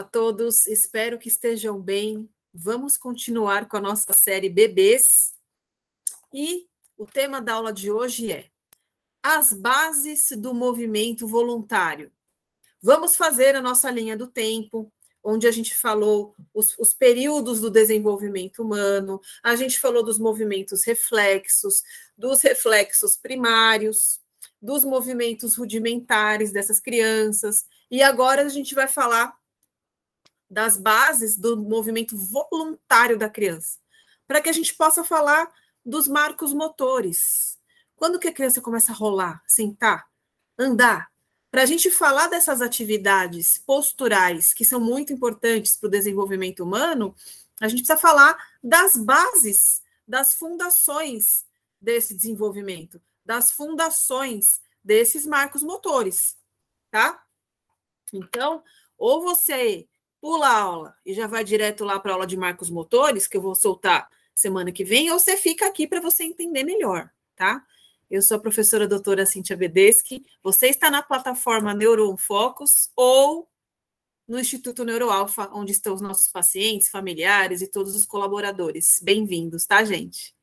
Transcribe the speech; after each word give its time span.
Olá 0.00 0.06
a 0.06 0.10
todos, 0.10 0.66
espero 0.66 1.18
que 1.18 1.28
estejam 1.28 1.78
bem. 1.78 2.26
Vamos 2.54 2.96
continuar 2.96 3.68
com 3.68 3.76
a 3.76 3.80
nossa 3.82 4.14
série 4.14 4.48
Bebês. 4.48 5.34
E 6.32 6.66
o 6.96 7.04
tema 7.04 7.38
da 7.38 7.52
aula 7.52 7.70
de 7.70 7.90
hoje 7.90 8.32
é 8.32 8.46
As 9.22 9.52
bases 9.52 10.30
do 10.38 10.54
movimento 10.54 11.26
voluntário. 11.26 12.10
Vamos 12.80 13.14
fazer 13.14 13.54
a 13.54 13.60
nossa 13.60 13.90
linha 13.90 14.16
do 14.16 14.26
tempo, 14.26 14.90
onde 15.22 15.46
a 15.46 15.50
gente 15.50 15.76
falou 15.76 16.34
os, 16.54 16.78
os 16.78 16.94
períodos 16.94 17.60
do 17.60 17.68
desenvolvimento 17.68 18.62
humano, 18.62 19.20
a 19.42 19.54
gente 19.54 19.78
falou 19.78 20.02
dos 20.02 20.18
movimentos 20.18 20.82
reflexos, 20.82 21.82
dos 22.16 22.40
reflexos 22.40 23.18
primários, 23.18 24.18
dos 24.62 24.82
movimentos 24.82 25.56
rudimentares 25.56 26.52
dessas 26.52 26.80
crianças, 26.80 27.66
e 27.90 28.02
agora 28.02 28.42
a 28.42 28.48
gente 28.48 28.74
vai 28.74 28.88
falar 28.88 29.38
das 30.50 30.76
bases 30.76 31.36
do 31.36 31.56
movimento 31.56 32.16
voluntário 32.16 33.16
da 33.16 33.30
criança, 33.30 33.78
para 34.26 34.40
que 34.40 34.48
a 34.48 34.52
gente 34.52 34.74
possa 34.74 35.04
falar 35.04 35.48
dos 35.84 36.08
marcos 36.08 36.52
motores. 36.52 37.58
Quando 37.94 38.18
que 38.18 38.28
a 38.28 38.32
criança 38.32 38.60
começa 38.60 38.92
a 38.92 38.94
rolar, 38.94 39.42
sentar, 39.46 40.08
andar? 40.58 41.08
Para 41.50 41.62
a 41.62 41.66
gente 41.66 41.90
falar 41.90 42.28
dessas 42.28 42.60
atividades 42.60 43.58
posturais 43.58 44.52
que 44.52 44.64
são 44.64 44.80
muito 44.80 45.12
importantes 45.12 45.76
para 45.76 45.86
o 45.86 45.90
desenvolvimento 45.90 46.64
humano, 46.64 47.14
a 47.60 47.68
gente 47.68 47.80
precisa 47.80 47.98
falar 47.98 48.36
das 48.62 48.96
bases, 48.96 49.82
das 50.06 50.34
fundações 50.34 51.44
desse 51.80 52.14
desenvolvimento, 52.14 53.00
das 53.24 53.52
fundações 53.52 54.60
desses 54.82 55.26
marcos 55.26 55.62
motores, 55.62 56.36
tá? 56.90 57.22
Então, 58.12 58.62
ou 58.96 59.22
você 59.22 59.88
pula 60.20 60.48
a 60.48 60.60
aula 60.60 60.96
e 61.04 61.14
já 61.14 61.26
vai 61.26 61.42
direto 61.42 61.84
lá 61.84 61.98
para 61.98 62.12
a 62.12 62.14
aula 62.14 62.26
de 62.26 62.36
marcos 62.36 62.70
motores, 62.70 63.26
que 63.26 63.36
eu 63.36 63.40
vou 63.40 63.54
soltar 63.54 64.08
semana 64.34 64.72
que 64.72 64.84
vem, 64.84 65.10
ou 65.10 65.18
você 65.18 65.36
fica 65.36 65.66
aqui 65.66 65.86
para 65.86 66.00
você 66.00 66.24
entender 66.24 66.64
melhor, 66.64 67.10
tá? 67.36 67.64
Eu 68.10 68.20
sou 68.22 68.36
a 68.36 68.40
professora 68.40 68.88
doutora 68.88 69.24
Cintia 69.24 69.56
Bedeschi. 69.56 70.26
Você 70.42 70.66
está 70.66 70.90
na 70.90 71.00
plataforma 71.00 71.72
Neuronfocus 71.72 72.90
ou 72.96 73.48
no 74.26 74.38
Instituto 74.38 74.84
Neuroalfa, 74.84 75.48
onde 75.52 75.70
estão 75.72 75.94
os 75.94 76.00
nossos 76.00 76.26
pacientes, 76.28 76.88
familiares 76.88 77.62
e 77.62 77.68
todos 77.68 77.94
os 77.94 78.06
colaboradores. 78.06 78.98
Bem-vindos, 79.00 79.64
tá, 79.64 79.84
gente? 79.84 80.34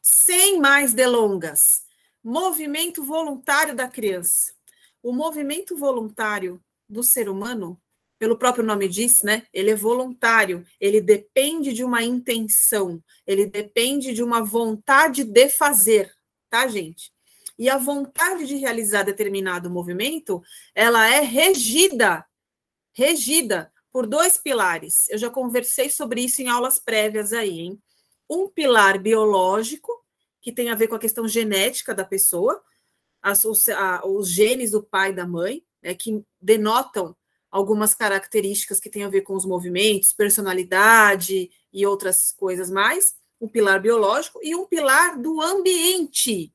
Sem 0.00 0.58
mais 0.58 0.94
delongas, 0.94 1.82
movimento 2.24 3.04
voluntário 3.04 3.74
da 3.74 3.86
criança. 3.86 4.54
O 5.02 5.12
movimento 5.12 5.76
voluntário 5.76 6.62
do 6.88 7.02
ser 7.02 7.28
humano 7.28 7.78
pelo 8.20 8.36
próprio 8.36 8.62
nome 8.62 8.86
diz, 8.86 9.22
né? 9.22 9.46
Ele 9.50 9.70
é 9.70 9.74
voluntário, 9.74 10.62
ele 10.78 11.00
depende 11.00 11.72
de 11.72 11.82
uma 11.82 12.02
intenção, 12.02 13.02
ele 13.26 13.46
depende 13.46 14.12
de 14.12 14.22
uma 14.22 14.44
vontade 14.44 15.24
de 15.24 15.48
fazer, 15.48 16.12
tá, 16.50 16.68
gente? 16.68 17.10
E 17.58 17.70
a 17.70 17.78
vontade 17.78 18.46
de 18.46 18.56
realizar 18.56 19.04
determinado 19.04 19.70
movimento, 19.70 20.42
ela 20.74 21.08
é 21.08 21.20
regida, 21.20 22.22
regida 22.92 23.72
por 23.90 24.06
dois 24.06 24.36
pilares. 24.36 25.08
Eu 25.08 25.16
já 25.16 25.30
conversei 25.30 25.88
sobre 25.88 26.20
isso 26.20 26.42
em 26.42 26.48
aulas 26.48 26.78
prévias 26.78 27.32
aí, 27.32 27.58
hein? 27.58 27.82
Um 28.28 28.46
pilar 28.48 28.98
biológico, 28.98 29.90
que 30.42 30.52
tem 30.52 30.68
a 30.68 30.74
ver 30.74 30.88
com 30.88 30.94
a 30.94 31.00
questão 31.00 31.26
genética 31.26 31.94
da 31.94 32.04
pessoa, 32.04 32.62
as, 33.22 33.46
os, 33.46 33.66
a, 33.70 34.06
os 34.06 34.28
genes 34.28 34.72
do 34.72 34.82
pai 34.82 35.10
e 35.10 35.14
da 35.14 35.26
mãe, 35.26 35.64
né, 35.82 35.94
que 35.94 36.22
denotam 36.38 37.16
algumas 37.50 37.94
características 37.94 38.78
que 38.78 38.90
têm 38.90 39.04
a 39.04 39.08
ver 39.08 39.22
com 39.22 39.34
os 39.34 39.44
movimentos, 39.44 40.12
personalidade 40.12 41.50
e 41.72 41.86
outras 41.86 42.32
coisas 42.32 42.70
mais, 42.70 43.14
um 43.40 43.48
pilar 43.48 43.80
biológico 43.80 44.38
e 44.42 44.54
um 44.54 44.66
pilar 44.66 45.18
do 45.18 45.40
ambiente. 45.40 46.52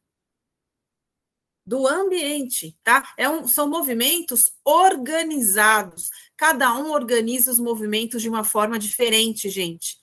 Do 1.65 1.87
ambiente, 1.87 2.77
tá? 2.83 3.13
É 3.17 3.27
um, 3.27 3.47
são 3.47 3.67
movimentos 3.67 4.53
organizados. 4.63 6.11
Cada 6.37 6.73
um 6.77 6.91
organiza 6.91 7.51
os 7.51 7.59
movimentos 7.59 8.21
de 8.21 8.29
uma 8.29 8.43
forma 8.43 8.77
diferente, 8.77 9.49
gente. 9.49 9.99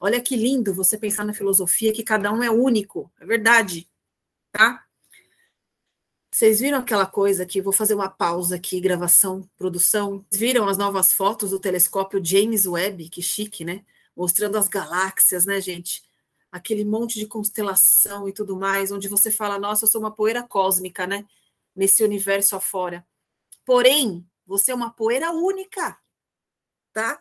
Olha 0.00 0.20
que 0.22 0.34
lindo 0.34 0.74
você 0.74 0.96
pensar 0.96 1.24
na 1.24 1.34
filosofia 1.34 1.92
que 1.92 2.02
cada 2.02 2.32
um 2.32 2.42
é 2.42 2.50
único, 2.50 3.12
é 3.20 3.26
verdade, 3.26 3.86
tá? 4.50 4.82
Vocês 6.32 6.60
viram 6.60 6.78
aquela 6.78 7.06
coisa 7.06 7.44
que 7.44 7.60
vou 7.60 7.72
fazer 7.72 7.94
uma 7.94 8.08
pausa 8.08 8.54
aqui, 8.54 8.80
gravação, 8.80 9.42
produção. 9.56 10.24
Viram 10.32 10.68
as 10.68 10.78
novas 10.78 11.12
fotos 11.12 11.50
do 11.50 11.58
telescópio 11.58 12.24
James 12.24 12.66
Webb, 12.66 13.08
que 13.08 13.20
chique, 13.20 13.64
né? 13.64 13.84
Mostrando 14.16 14.56
as 14.56 14.68
galáxias, 14.68 15.44
né, 15.44 15.60
gente? 15.60 16.04
Aquele 16.52 16.84
monte 16.84 17.18
de 17.18 17.26
constelação 17.26 18.28
e 18.28 18.32
tudo 18.32 18.56
mais, 18.56 18.92
onde 18.92 19.08
você 19.08 19.30
fala, 19.30 19.58
nossa, 19.58 19.84
eu 19.84 19.88
sou 19.88 20.00
uma 20.00 20.14
poeira 20.14 20.42
cósmica, 20.44 21.04
né? 21.04 21.26
Nesse 21.74 22.04
universo 22.04 22.54
afora. 22.54 23.04
Porém, 23.64 24.24
você 24.46 24.70
é 24.70 24.74
uma 24.74 24.90
poeira 24.90 25.32
única, 25.32 25.98
tá? 26.92 27.20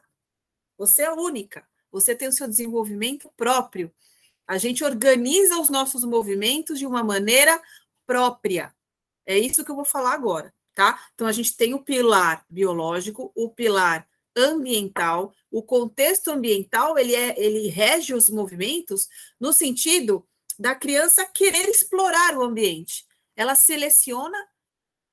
Você 0.78 1.02
é 1.02 1.12
única. 1.12 1.68
Você 1.92 2.16
tem 2.16 2.28
o 2.28 2.32
seu 2.32 2.48
desenvolvimento 2.48 3.32
próprio. 3.36 3.92
A 4.48 4.60
gente 4.60 4.84
organiza 4.84 5.60
os 5.60 5.70
nossos 5.70 6.04
movimentos 6.04 6.78
de 6.78 6.86
uma 6.86 7.04
maneira 7.04 7.60
própria. 8.06 8.74
É 9.30 9.38
isso 9.38 9.64
que 9.64 9.70
eu 9.70 9.76
vou 9.76 9.86
falar 9.86 10.14
agora, 10.14 10.52
tá? 10.74 11.00
Então 11.14 11.28
a 11.28 11.32
gente 11.32 11.56
tem 11.56 11.76
o 11.76 11.84
pilar 11.84 12.44
biológico, 12.50 13.32
o 13.36 13.48
pilar 13.48 14.08
ambiental, 14.36 15.32
o 15.52 15.62
contexto 15.62 16.32
ambiental, 16.32 16.98
ele 16.98 17.14
é 17.14 17.40
ele 17.40 17.68
rege 17.68 18.16
os 18.16 18.28
movimentos 18.28 19.08
no 19.40 19.54
sentido 19.54 20.28
da 20.58 20.74
criança 20.74 21.28
querer 21.28 21.70
explorar 21.70 22.36
o 22.36 22.42
ambiente. 22.42 23.06
Ela 23.36 23.54
seleciona 23.54 24.36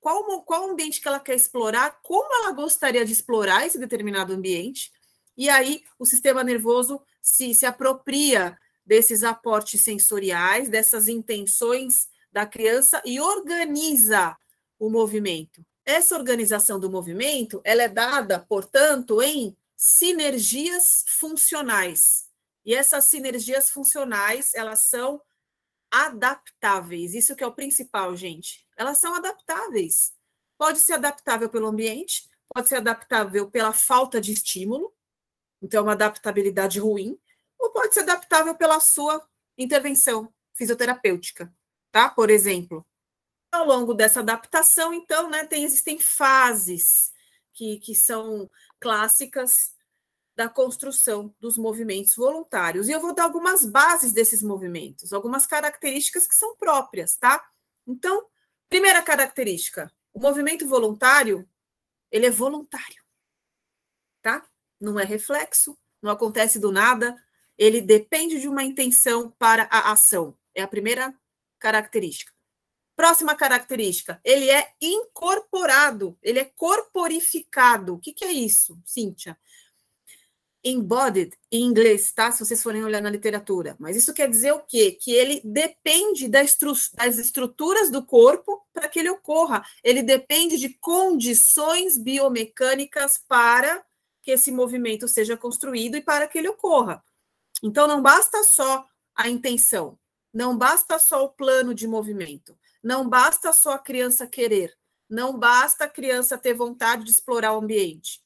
qual, 0.00 0.43
qual 0.44 0.71
ambiente 0.71 0.98
que 0.98 1.09
ela 1.09 1.21
quer 1.21 1.34
explorar, 1.34 2.00
como 2.03 2.34
ela 2.37 2.53
gostaria 2.53 3.04
de 3.04 3.12
explorar 3.12 3.66
esse 3.66 3.78
determinado 3.78 4.33
ambiente, 4.33 4.91
e 5.37 5.50
aí 5.50 5.84
o 5.98 6.06
sistema 6.06 6.43
nervoso 6.43 7.03
se, 7.21 7.53
se 7.54 7.66
apropria 7.66 8.59
desses 8.83 9.22
aportes 9.22 9.84
sensoriais, 9.84 10.71
dessas 10.71 11.06
intenções 11.06 12.09
da 12.36 12.44
criança 12.44 13.00
e 13.02 13.19
organiza 13.19 14.36
o 14.78 14.91
movimento. 14.91 15.64
Essa 15.86 16.14
organização 16.14 16.78
do 16.78 16.91
movimento, 16.91 17.62
ela 17.64 17.84
é 17.84 17.88
dada, 17.88 18.41
portanto, 18.41 19.22
em 19.22 19.56
sinergias 19.74 21.02
funcionais. 21.08 22.28
E 22.62 22.74
essas 22.74 23.06
sinergias 23.06 23.70
funcionais, 23.70 24.52
elas 24.54 24.80
são 24.80 25.22
adaptáveis. 25.91 27.14
Isso 27.14 27.34
que 27.34 27.42
é 27.42 27.47
o 27.47 27.54
principal, 27.54 28.14
gente. 28.14 28.66
Elas 28.76 28.98
são 28.98 29.14
adaptáveis. 29.14 30.12
Pode 30.58 30.80
ser 30.80 30.92
adaptável 30.92 31.48
pelo 31.48 31.68
ambiente, 31.68 32.28
pode 32.54 32.68
ser 32.68 32.76
adaptável 32.76 33.50
pela 33.50 33.72
falta 33.72 34.20
de 34.20 34.32
estímulo, 34.32 34.92
então 35.62 35.80
é 35.80 35.82
uma 35.82 35.92
adaptabilidade 35.92 36.78
ruim, 36.80 37.18
ou 37.58 37.70
pode 37.70 37.94
ser 37.94 38.00
adaptável 38.00 38.54
pela 38.54 38.78
sua 38.78 39.26
intervenção 39.56 40.30
fisioterapêutica 40.53 41.50
tá? 41.97 42.11
Por 42.11 42.29
exemplo, 42.29 42.87
ao 43.51 43.65
longo 43.65 43.95
dessa 43.95 44.21
adaptação, 44.21 44.93
então, 44.93 45.31
né, 45.31 45.47
tem, 45.47 45.65
existem 45.65 45.99
fases 45.99 47.11
que, 47.55 47.79
que 47.79 47.95
são 47.95 48.51
clássicas 48.79 49.75
da 50.37 50.47
construção 50.47 51.34
dos 51.41 51.57
movimentos 51.57 52.15
voluntários. 52.15 52.87
E 52.87 52.93
eu 52.93 53.01
vou 53.01 53.15
dar 53.15 53.25
algumas 53.25 53.65
bases 53.65 54.12
desses 54.12 54.43
movimentos, 54.43 55.15
algumas 55.15 55.47
características 55.47 56.27
que 56.27 56.34
são 56.34 56.55
próprias, 56.57 57.17
tá? 57.17 57.43
Então, 57.87 58.27
primeira 58.69 59.01
característica, 59.01 59.91
o 60.13 60.21
movimento 60.21 60.69
voluntário, 60.69 61.49
ele 62.10 62.27
é 62.27 62.31
voluntário, 62.31 63.03
tá? 64.21 64.47
Não 64.78 65.01
é 65.01 65.04
reflexo, 65.04 65.78
não 66.03 66.10
acontece 66.10 66.59
do 66.59 66.71
nada, 66.71 67.16
ele 67.57 67.81
depende 67.81 68.39
de 68.39 68.49
uma 68.49 68.63
intenção 68.63 69.31
para 69.39 69.66
a 69.71 69.92
ação. 69.92 70.37
É 70.54 70.60
a 70.60 70.69
primeira 70.69 71.19
característica. 71.66 72.33
Próxima 72.95 73.34
característica, 73.34 74.21
ele 74.24 74.48
é 74.48 74.68
incorporado, 74.80 76.16
ele 76.22 76.39
é 76.39 76.45
corporificado. 76.45 77.95
O 77.95 77.98
que, 77.98 78.13
que 78.13 78.24
é 78.24 78.30
isso, 78.30 78.78
Cíntia? 78.84 79.36
Embodied, 80.65 81.36
em 81.51 81.63
inglês, 81.63 82.13
tá? 82.13 82.30
Se 82.30 82.45
vocês 82.45 82.63
forem 82.63 82.84
olhar 82.84 83.03
na 83.03 83.10
literatura. 83.10 83.77
Mas 83.80 83.97
isso 83.97 84.15
quer 84.15 84.30
dizer 84.30 84.53
o 84.53 84.60
quê? 84.60 84.92
Que 84.92 85.10
ele 85.13 85.41
depende 85.45 86.28
das 86.28 86.57
estruturas 87.18 87.91
do 87.91 88.04
corpo 88.04 88.65
para 88.72 88.89
que 88.89 89.01
ele 89.01 89.10
ocorra. 89.10 89.65
Ele 89.83 90.03
depende 90.03 90.57
de 90.57 90.71
condições 90.71 91.98
biomecânicas 91.98 93.18
para 93.28 93.84
que 94.22 94.30
esse 94.30 94.53
movimento 94.53 95.07
seja 95.09 95.36
construído 95.36 95.97
e 95.97 96.01
para 96.01 96.28
que 96.28 96.39
ele 96.39 96.48
ocorra. 96.48 97.04
Então, 97.63 97.86
não 97.86 98.01
basta 98.01 98.42
só 98.45 98.86
a 99.15 99.28
intenção, 99.28 99.98
não 100.36 100.54
basta 100.54 100.98
só 100.98 101.24
o 101.24 101.30
plano 101.30 101.72
de 101.72 101.88
movimento, 101.88 102.59
não 102.83 103.09
basta 103.09 103.54
só 103.54 103.72
a 103.72 103.78
criança 103.78 104.27
querer, 104.27 104.77
não 105.09 105.38
basta 105.38 105.84
a 105.84 105.88
criança 105.88 106.36
ter 106.36 106.53
vontade 106.53 107.04
de 107.04 107.10
explorar 107.10 107.54
o 107.54 107.59
ambiente. 107.59 108.22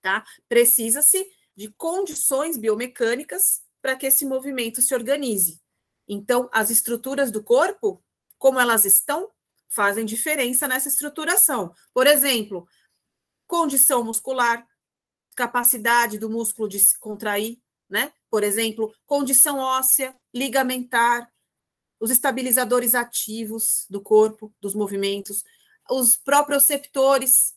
tá? 0.00 0.24
Precisa-se 0.48 1.28
de 1.56 1.68
condições 1.72 2.56
biomecânicas 2.56 3.60
para 3.82 3.96
que 3.96 4.06
esse 4.06 4.24
movimento 4.24 4.80
se 4.80 4.94
organize. 4.94 5.60
Então, 6.06 6.48
as 6.52 6.70
estruturas 6.70 7.32
do 7.32 7.42
corpo, 7.42 8.00
como 8.38 8.60
elas 8.60 8.84
estão, 8.84 9.28
fazem 9.68 10.04
diferença 10.04 10.68
nessa 10.68 10.86
estruturação. 10.88 11.74
Por 11.92 12.06
exemplo, 12.06 12.68
condição 13.48 14.04
muscular, 14.04 14.64
capacidade 15.34 16.20
do 16.20 16.30
músculo 16.30 16.68
de 16.68 16.78
se 16.78 16.96
contrair, 17.00 17.60
né? 17.88 18.12
Por 18.30 18.42
exemplo, 18.42 18.92
condição 19.06 19.58
óssea, 19.58 20.14
ligamentar, 20.34 21.30
os 21.98 22.10
estabilizadores 22.10 22.94
ativos 22.94 23.86
do 23.88 24.02
corpo, 24.02 24.54
dos 24.60 24.74
movimentos, 24.74 25.42
os 25.90 26.16
proprioceptores, 26.16 27.54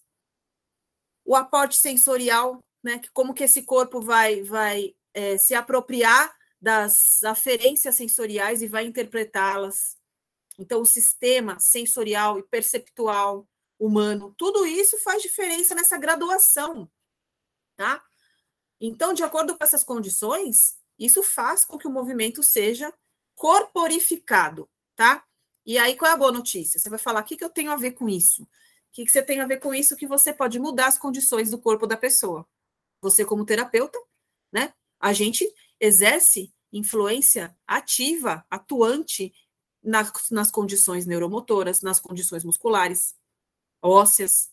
o 1.26 1.36
aporte 1.36 1.78
sensorial, 1.78 2.64
né? 2.84 3.02
Como 3.14 3.34
que 3.34 3.44
esse 3.44 3.64
corpo 3.64 4.02
vai, 4.02 4.42
vai 4.44 4.96
é, 5.14 5.38
se 5.38 5.54
apropriar 5.54 6.34
das 6.62 7.24
aferências 7.24 7.96
sensoriais 7.96 8.62
e 8.62 8.68
vai 8.68 8.86
interpretá-las. 8.86 9.98
Então, 10.58 10.82
o 10.82 10.86
sistema 10.86 11.60
sensorial 11.60 12.38
e 12.38 12.44
perceptual 12.44 13.48
humano, 13.78 14.36
tudo 14.38 14.66
isso 14.66 14.98
faz 15.00 15.22
diferença 15.22 15.74
nessa 15.74 15.98
graduação, 15.98 16.90
tá? 17.78 18.04
Então, 18.80 19.14
de 19.14 19.24
acordo 19.24 19.58
com 19.58 19.64
essas 19.64 19.84
condições, 19.84 20.78
isso 20.98 21.22
faz 21.24 21.66
com 21.66 21.78
que 21.78 21.88
o 21.88 21.92
movimento 21.92 22.42
seja 22.44 22.94
corporificado, 23.36 24.70
tá? 24.96 25.24
E 25.66 25.78
aí, 25.78 25.96
qual 25.96 26.12
é 26.12 26.14
a 26.14 26.18
boa 26.18 26.32
notícia? 26.32 26.80
Você 26.80 26.90
vai 26.90 27.00
falar, 27.00 27.22
o 27.22 27.24
que, 27.24 27.38
que 27.38 27.44
eu 27.44 27.50
tenho 27.50 27.72
a 27.72 27.76
ver 27.76 27.92
com 27.92 28.10
isso? 28.10 28.44
O 28.44 28.48
que, 28.92 29.06
que 29.06 29.12
você 29.12 29.22
tem 29.22 29.40
a 29.40 29.46
ver 29.46 29.60
com 29.60 29.74
isso? 29.74 29.96
Que 29.96 30.08
você 30.08 30.34
pode 30.34 30.60
mudar 30.60 30.88
as 30.88 30.98
condições 30.98 31.52
do 31.52 31.60
corpo 31.60 31.86
da 31.86 31.96
pessoa. 31.96 32.48
Você, 33.02 33.24
como 33.24 33.46
terapeuta, 33.46 33.98
né? 34.52 34.74
A 35.00 35.14
gente 35.14 35.48
exerce 35.80 36.54
influência 36.72 37.56
ativa, 37.68 38.46
atuante 38.50 39.34
nas, 39.82 40.12
nas 40.32 40.52
condições 40.52 41.06
neuromotoras, 41.06 41.82
nas 41.82 42.00
condições 42.00 42.44
musculares, 42.44 43.16
ósseas, 43.82 44.52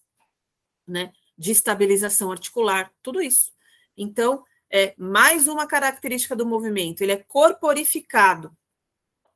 né? 0.87 1.13
De 1.37 1.51
estabilização 1.51 2.31
articular, 2.31 2.93
tudo 3.03 3.21
isso. 3.23 3.56
Então, 3.97 4.45
é 4.71 4.95
mais 4.99 5.49
uma 5.49 5.67
característica 5.67 6.35
do 6.37 6.45
movimento, 6.47 7.03
ele 7.03 7.13
é 7.13 7.17
corporificado. 7.17 8.57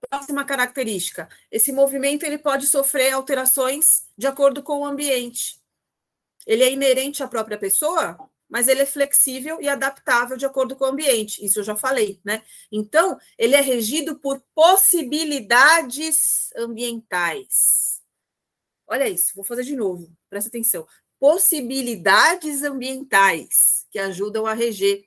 Próxima 0.09 0.45
característica, 0.45 1.29
esse 1.51 1.73
movimento 1.73 2.25
ele 2.25 2.39
pode 2.39 2.67
sofrer 2.67 3.13
alterações 3.13 4.07
de 4.17 4.27
acordo 4.27 4.63
com 4.63 4.81
o 4.81 4.85
ambiente. 4.85 5.61
Ele 6.47 6.63
é 6.63 6.73
inerente 6.73 7.23
à 7.23 7.29
própria 7.29 7.59
pessoa, 7.59 8.19
mas 8.49 8.67
ele 8.67 8.81
é 8.83 8.87
flexível 8.87 9.61
e 9.61 9.69
adaptável 9.69 10.37
de 10.37 10.45
acordo 10.45 10.75
com 10.75 10.85
o 10.85 10.89
ambiente. 10.89 11.45
Isso 11.45 11.61
eu 11.61 11.65
já 11.65 11.77
falei, 11.77 12.21
né? 12.25 12.43
Então, 12.73 13.19
ele 13.39 13.55
é 13.55 13.61
regido 13.61 14.19
por 14.19 14.43
possibilidades 14.55 16.51
ambientais. 16.57 18.03
Olha 18.89 19.09
isso, 19.09 19.33
vou 19.37 19.45
fazer 19.45 19.63
de 19.63 19.77
novo, 19.77 20.13
presta 20.29 20.49
atenção. 20.49 20.85
Possibilidades 21.21 22.65
ambientais 22.65 23.87
que 23.91 23.99
ajudam 23.99 24.47
a 24.47 24.55
reger 24.55 25.05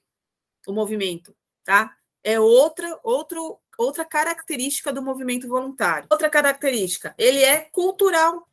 o 0.67 0.71
movimento, 0.71 1.35
tá? 1.63 1.97
É 2.23 2.39
outra, 2.39 2.99
outro, 3.03 3.59
outra 3.77 4.05
característica 4.05 4.93
do 4.93 5.01
movimento 5.01 5.47
voluntário. 5.47 6.07
Outra 6.09 6.29
característica, 6.29 7.13
ele 7.17 7.39
é 7.39 7.61
cultural. 7.61 8.47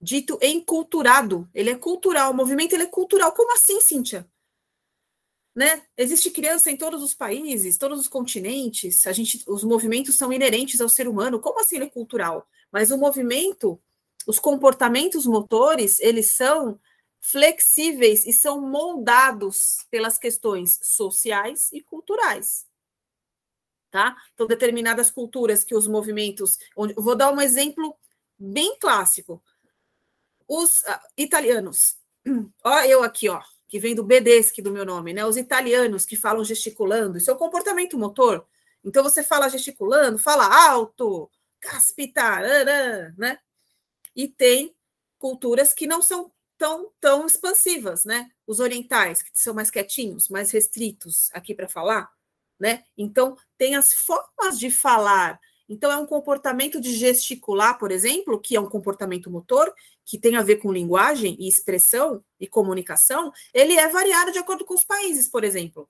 Dito 0.00 0.38
enculturado, 0.40 1.46
ele 1.52 1.70
é 1.70 1.76
cultural, 1.76 2.30
o 2.30 2.36
movimento 2.36 2.72
ele 2.72 2.84
é 2.84 2.86
cultural. 2.86 3.32
Como 3.32 3.52
assim, 3.52 3.80
Cíntia? 3.82 4.26
Né? 5.54 5.82
Existe 5.96 6.30
criança 6.30 6.70
em 6.70 6.76
todos 6.76 7.02
os 7.02 7.12
países, 7.12 7.76
todos 7.76 8.00
os 8.00 8.08
continentes, 8.08 9.06
a 9.06 9.12
gente, 9.12 9.42
os 9.46 9.64
movimentos 9.64 10.16
são 10.16 10.32
inerentes 10.32 10.80
ao 10.80 10.88
ser 10.88 11.06
humano. 11.08 11.40
Como 11.40 11.60
assim 11.60 11.76
ele 11.76 11.86
é 11.86 11.90
cultural? 11.90 12.48
Mas 12.72 12.90
o 12.90 12.96
movimento, 12.96 13.78
os 14.26 14.38
comportamentos 14.38 15.26
motores, 15.26 15.98
eles 16.00 16.34
são 16.36 16.78
flexíveis 17.20 18.24
e 18.26 18.32
são 18.32 18.60
moldados 18.60 19.86
pelas 19.90 20.18
questões 20.18 20.78
sociais 20.82 21.70
e 21.72 21.82
culturais. 21.82 22.66
Tá? 23.90 24.16
Então, 24.34 24.46
determinadas 24.46 25.10
culturas 25.10 25.64
que 25.64 25.74
os 25.74 25.86
movimentos. 25.86 26.58
Onde, 26.76 26.94
vou 26.94 27.16
dar 27.16 27.32
um 27.32 27.40
exemplo 27.40 27.96
bem 28.38 28.78
clássico. 28.78 29.42
Os 30.46 30.80
uh, 30.80 31.00
italianos, 31.16 31.96
ó, 32.64 32.80
eu 32.82 33.02
aqui, 33.02 33.28
ó, 33.28 33.40
que 33.68 33.78
vem 33.78 33.94
do 33.94 34.04
Bedeschi 34.04 34.62
do 34.62 34.70
meu 34.70 34.84
nome, 34.84 35.12
né? 35.12 35.24
Os 35.24 35.36
italianos 35.36 36.06
que 36.06 36.16
falam 36.16 36.44
gesticulando, 36.44 37.18
isso 37.18 37.30
é 37.30 37.34
o 37.34 37.38
comportamento 37.38 37.98
motor. 37.98 38.46
Então, 38.84 39.02
você 39.02 39.22
fala 39.22 39.48
gesticulando, 39.48 40.18
fala 40.18 40.46
alto, 40.70 41.30
caspita, 41.60 42.40
né? 43.16 43.38
E 44.20 44.28
tem 44.28 44.76
culturas 45.18 45.72
que 45.72 45.86
não 45.86 46.02
são 46.02 46.30
tão, 46.58 46.92
tão 47.00 47.24
expansivas, 47.24 48.04
né? 48.04 48.30
Os 48.46 48.60
orientais, 48.60 49.22
que 49.22 49.30
são 49.32 49.54
mais 49.54 49.70
quietinhos, 49.70 50.28
mais 50.28 50.50
restritos 50.50 51.30
aqui 51.32 51.54
para 51.54 51.66
falar, 51.66 52.12
né? 52.60 52.84
Então, 52.98 53.34
tem 53.56 53.76
as 53.76 53.94
formas 53.94 54.58
de 54.58 54.70
falar. 54.70 55.40
Então, 55.66 55.90
é 55.90 55.96
um 55.96 56.04
comportamento 56.04 56.78
de 56.82 56.92
gesticular, 56.92 57.78
por 57.78 57.90
exemplo, 57.90 58.38
que 58.38 58.54
é 58.54 58.60
um 58.60 58.68
comportamento 58.68 59.30
motor, 59.30 59.72
que 60.04 60.18
tem 60.18 60.36
a 60.36 60.42
ver 60.42 60.56
com 60.56 60.70
linguagem 60.70 61.34
e 61.40 61.48
expressão 61.48 62.22
e 62.38 62.46
comunicação, 62.46 63.32
ele 63.54 63.78
é 63.78 63.88
variado 63.88 64.32
de 64.32 64.38
acordo 64.38 64.66
com 64.66 64.74
os 64.74 64.84
países, 64.84 65.28
por 65.28 65.44
exemplo. 65.44 65.88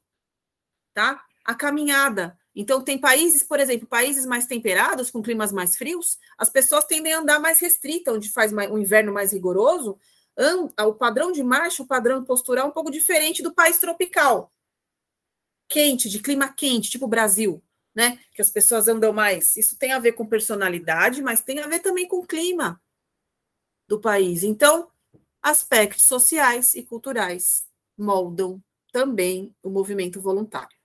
Tá? 0.95 1.21
A 1.45 1.53
caminhada. 1.53 2.39
Então, 2.55 2.83
tem 2.83 2.99
países, 2.99 3.43
por 3.43 3.61
exemplo, 3.61 3.87
países 3.87 4.27
mais 4.27 4.47
temperados, 4.47 5.11
com 5.11 5.23
climas 5.23 5.53
mais 5.53 5.77
frios, 5.77 6.19
as 6.37 6.51
pessoas 6.51 6.85
tendem 6.85 7.13
a 7.13 7.21
andar 7.21 7.39
mais 7.39 7.61
restrita, 7.61 8.13
onde 8.13 8.31
faz 8.31 8.53
um 8.53 8.79
inverno 8.79 9.13
mais 9.13 9.33
rigoroso, 9.33 9.99
o 10.79 10.95
padrão 10.95 11.31
de 11.31 11.43
marcha, 11.43 11.83
o 11.83 11.87
padrão 11.87 12.25
postural 12.25 12.67
é 12.67 12.69
um 12.69 12.73
pouco 12.73 12.91
diferente 12.91 13.43
do 13.43 13.55
país 13.55 13.79
tropical. 13.79 14.53
Quente, 15.69 16.09
de 16.09 16.19
clima 16.19 16.53
quente, 16.53 16.91
tipo 16.91 17.07
Brasil, 17.07 17.63
né? 17.95 18.19
Que 18.35 18.43
as 18.43 18.51
pessoas 18.51 18.89
andam 18.89 19.13
mais. 19.13 19.57
Isso 19.57 19.77
tem 19.79 19.93
a 19.93 19.99
ver 19.99 20.13
com 20.13 20.27
personalidade, 20.27 21.23
mas 21.23 21.43
tem 21.43 21.61
a 21.61 21.69
ver 21.69 21.81
também 21.81 22.09
com 22.09 22.19
o 22.19 22.27
clima 22.27 22.81
do 23.87 24.01
país. 24.01 24.43
Então, 24.43 24.91
aspectos 25.41 26.05
sociais 26.05 26.75
e 26.75 26.83
culturais 26.83 27.65
moldam 27.97 28.61
também 28.91 29.55
o 29.63 29.71
movimento 29.71 30.21
voluntário. 30.21 30.80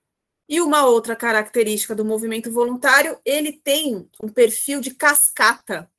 E 0.47 0.61
uma 0.61 0.85
outra 0.85 1.15
característica 1.15 1.95
do 1.95 2.05
movimento 2.05 2.51
voluntário, 2.51 3.19
ele 3.25 3.51
tem 3.51 4.07
um 4.21 4.27
perfil 4.27 4.79
de 4.79 4.93
cascata, 4.93 5.89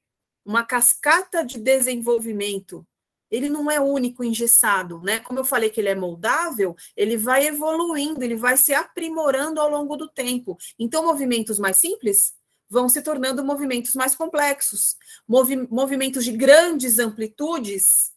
uma 0.44 0.64
cascata 0.64 1.44
de 1.44 1.58
desenvolvimento 1.58 2.86
ele 3.30 3.48
não 3.48 3.70
é 3.70 3.80
único, 3.80 4.22
engessado, 4.22 5.00
né? 5.02 5.20
Como 5.20 5.38
eu 5.38 5.44
falei 5.44 5.70
que 5.70 5.80
ele 5.80 5.88
é 5.88 5.94
moldável, 5.94 6.76
ele 6.96 7.16
vai 7.16 7.46
evoluindo, 7.46 8.22
ele 8.22 8.36
vai 8.36 8.56
se 8.56 8.72
aprimorando 8.72 9.60
ao 9.60 9.68
longo 9.68 9.96
do 9.96 10.08
tempo. 10.08 10.56
Então, 10.78 11.04
movimentos 11.04 11.58
mais 11.58 11.76
simples 11.76 12.34
vão 12.68 12.88
se 12.88 13.02
tornando 13.02 13.44
movimentos 13.44 13.94
mais 13.94 14.14
complexos. 14.14 14.96
Movi 15.26 15.56
movimentos 15.68 16.24
de 16.24 16.32
grandes 16.32 16.98
amplitudes, 16.98 18.12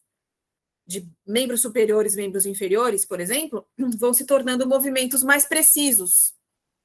de 0.89 1.07
membros 1.23 1.61
superiores, 1.61 2.15
membros 2.15 2.47
inferiores, 2.47 3.05
por 3.05 3.19
exemplo, 3.19 3.63
vão 3.99 4.11
se 4.11 4.25
tornando 4.25 4.67
movimentos 4.67 5.23
mais 5.23 5.45
precisos. 5.45 6.33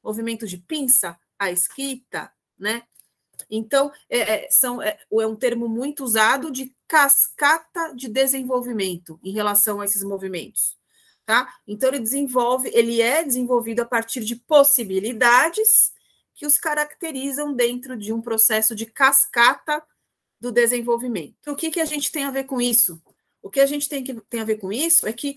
Movimento 0.02 0.46
de 0.46 0.58
pinça, 0.58 1.18
a 1.38 1.50
esquita, 1.50 2.30
né? 2.58 2.82
Então, 3.50 3.90
é, 4.10 4.18
é, 4.18 4.50
são, 4.50 4.82
é, 4.82 4.98
é 5.10 5.26
um 5.26 5.34
termo 5.34 5.66
muito 5.68 6.04
usado 6.04 6.50
de 6.50 6.76
cascata 6.86 7.94
de 7.94 8.06
desenvolvimento 8.06 9.18
em 9.24 9.32
relação 9.32 9.80
a 9.80 9.86
esses 9.86 10.04
movimentos. 10.04 10.76
Tá? 11.24 11.50
Então, 11.66 11.88
ele 11.88 12.00
desenvolve, 12.00 12.70
ele 12.74 13.00
é 13.00 13.24
desenvolvido 13.24 13.80
a 13.80 13.86
partir 13.86 14.20
de 14.20 14.36
possibilidades 14.36 15.94
que 16.34 16.44
os 16.44 16.58
caracterizam 16.58 17.54
dentro 17.54 17.96
de 17.96 18.12
um 18.12 18.20
processo 18.20 18.74
de 18.74 18.84
cascata 18.84 19.82
do 20.38 20.52
desenvolvimento. 20.52 21.50
O 21.50 21.56
que, 21.56 21.70
que 21.70 21.80
a 21.80 21.86
gente 21.86 22.12
tem 22.12 22.24
a 22.24 22.30
ver 22.30 22.44
com 22.44 22.60
isso? 22.60 23.02
O 23.44 23.50
que 23.50 23.60
a 23.60 23.66
gente 23.66 23.90
tem, 23.90 24.02
que, 24.02 24.14
tem 24.22 24.40
a 24.40 24.44
ver 24.44 24.56
com 24.56 24.72
isso 24.72 25.06
é 25.06 25.12
que 25.12 25.34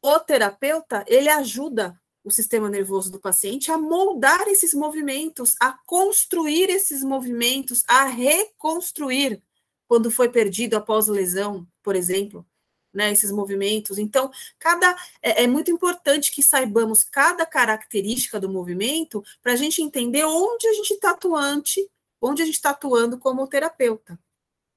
o 0.00 0.18
terapeuta 0.18 1.04
ele 1.06 1.28
ajuda 1.28 2.00
o 2.24 2.30
sistema 2.30 2.70
nervoso 2.70 3.12
do 3.12 3.20
paciente 3.20 3.70
a 3.70 3.76
moldar 3.76 4.48
esses 4.48 4.72
movimentos, 4.72 5.54
a 5.60 5.78
construir 5.84 6.70
esses 6.70 7.04
movimentos, 7.04 7.84
a 7.86 8.04
reconstruir 8.06 9.42
quando 9.86 10.10
foi 10.10 10.30
perdido 10.30 10.76
após 10.76 11.08
lesão, 11.08 11.68
por 11.82 11.94
exemplo, 11.94 12.44
né, 12.92 13.12
esses 13.12 13.30
movimentos. 13.30 13.98
Então, 13.98 14.30
cada 14.58 14.96
é, 15.20 15.44
é 15.44 15.46
muito 15.46 15.70
importante 15.70 16.32
que 16.32 16.42
saibamos 16.42 17.04
cada 17.04 17.44
característica 17.44 18.40
do 18.40 18.48
movimento 18.48 19.22
para 19.42 19.52
a 19.52 19.56
gente 19.56 19.82
entender 19.82 20.24
onde 20.24 20.66
a 20.66 20.72
gente 20.72 20.94
está 20.94 21.10
atuante, 21.10 21.86
onde 22.18 22.40
a 22.40 22.46
gente 22.46 22.54
está 22.54 22.70
atuando 22.70 23.18
como 23.18 23.46
terapeuta, 23.46 24.18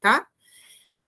tá? 0.02 0.28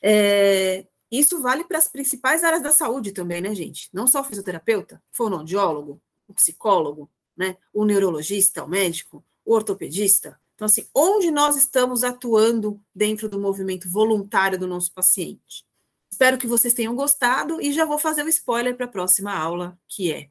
É, 0.01 0.85
Isso 1.11 1.41
vale 1.41 1.63
para 1.63 1.77
as 1.77 1.87
principais 1.87 2.43
áreas 2.43 2.63
da 2.63 2.71
saúde 2.71 3.11
também, 3.11 3.41
né, 3.41 3.53
gente? 3.53 3.89
Não 3.91 4.07
só 4.07 4.21
o 4.21 4.23
fisioterapeuta, 4.23 5.03
fonoaudiólogo, 5.11 6.01
o 6.27 6.33
psicólogo, 6.33 7.09
né, 7.35 7.57
o 7.73 7.83
neurologista, 7.83 8.63
o 8.63 8.67
médico, 8.67 9.23
o 9.43 9.53
ortopedista. 9.53 10.39
Então, 10.55 10.65
assim, 10.65 10.87
onde 10.95 11.29
nós 11.31 11.55
estamos 11.55 12.03
atuando 12.03 12.79
dentro 12.95 13.27
do 13.27 13.39
movimento 13.39 13.89
voluntário 13.89 14.57
do 14.57 14.67
nosso 14.67 14.93
paciente? 14.93 15.65
Espero 16.09 16.37
que 16.37 16.47
vocês 16.47 16.73
tenham 16.73 16.95
gostado 16.95 17.61
e 17.61 17.73
já 17.73 17.83
vou 17.83 17.97
fazer 17.97 18.21
o 18.21 18.25
um 18.25 18.29
spoiler 18.29 18.75
para 18.77 18.85
a 18.85 18.89
próxima 18.89 19.33
aula, 19.33 19.77
que 19.87 20.13
é 20.13 20.29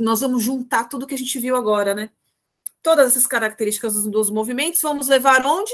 nós 0.00 0.20
vamos 0.20 0.42
juntar 0.42 0.84
tudo 0.84 1.06
que 1.06 1.14
a 1.14 1.18
gente 1.18 1.38
viu 1.38 1.56
agora, 1.56 1.94
né? 1.94 2.10
Todas 2.82 3.08
essas 3.08 3.26
características 3.26 4.04
dos 4.04 4.30
movimentos, 4.30 4.82
vamos 4.82 5.08
levar 5.08 5.44
onde? 5.46 5.72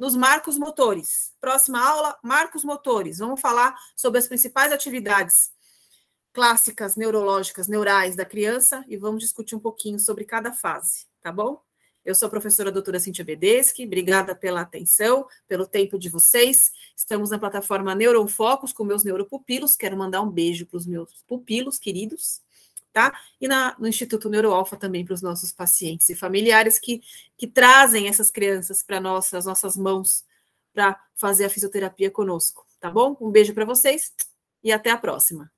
Nos 0.00 0.16
marcos 0.16 0.56
motores. 0.56 1.34
Próxima 1.38 1.78
aula, 1.78 2.18
marcos 2.22 2.64
motores. 2.64 3.18
Vamos 3.18 3.38
falar 3.38 3.76
sobre 3.94 4.18
as 4.18 4.26
principais 4.26 4.72
atividades 4.72 5.52
clássicas 6.32 6.96
neurológicas, 6.96 7.68
neurais 7.68 8.16
da 8.16 8.24
criança 8.24 8.82
e 8.88 8.96
vamos 8.96 9.20
discutir 9.22 9.54
um 9.54 9.60
pouquinho 9.60 9.98
sobre 9.98 10.24
cada 10.24 10.54
fase, 10.54 11.06
tá 11.20 11.30
bom? 11.30 11.60
Eu 12.02 12.14
sou 12.14 12.28
a 12.28 12.30
professora 12.30 12.72
doutora 12.72 12.98
Cintia 12.98 13.22
Bedeschi, 13.22 13.84
obrigada 13.84 14.34
pela 14.34 14.62
atenção, 14.62 15.26
pelo 15.46 15.66
tempo 15.66 15.98
de 15.98 16.08
vocês. 16.08 16.72
Estamos 16.96 17.28
na 17.28 17.38
plataforma 17.38 17.94
Neuronfocus 17.94 18.72
com 18.72 18.84
meus 18.84 19.04
neuropupilos. 19.04 19.76
Quero 19.76 19.98
mandar 19.98 20.22
um 20.22 20.30
beijo 20.30 20.64
para 20.64 20.78
os 20.78 20.86
meus 20.86 21.22
pupilos 21.28 21.78
queridos 21.78 22.40
tá? 22.92 23.12
E 23.40 23.48
na, 23.48 23.76
no 23.78 23.86
Instituto 23.86 24.28
Neuroalfa 24.28 24.76
também 24.76 25.04
para 25.04 25.14
os 25.14 25.22
nossos 25.22 25.52
pacientes 25.52 26.08
e 26.08 26.14
familiares 26.14 26.78
que, 26.78 27.00
que 27.36 27.46
trazem 27.46 28.08
essas 28.08 28.30
crianças 28.30 28.82
para 28.82 29.00
nós, 29.00 29.32
as 29.32 29.46
nossas 29.46 29.76
mãos, 29.76 30.24
para 30.72 31.00
fazer 31.14 31.44
a 31.44 31.50
fisioterapia 31.50 32.10
conosco, 32.10 32.64
tá 32.78 32.90
bom? 32.90 33.16
Um 33.20 33.30
beijo 33.30 33.52
para 33.54 33.64
vocês 33.64 34.12
e 34.62 34.72
até 34.72 34.90
a 34.90 34.96
próxima. 34.96 35.50